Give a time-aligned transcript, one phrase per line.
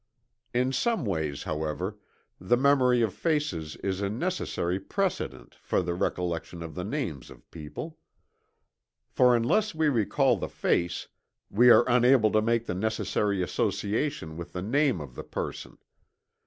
[0.51, 1.99] In some ways, however,
[2.39, 7.51] the memory of faces is a necessary precedent for the recollection of the names of
[7.51, 7.99] people.
[9.11, 11.07] For unless we recall the face,
[11.51, 15.77] we are unable to make the necessary association with the name of the person.